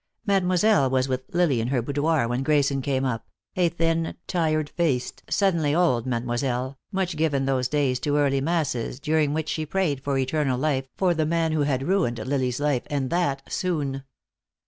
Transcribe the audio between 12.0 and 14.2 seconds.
Lily's life, and that soon.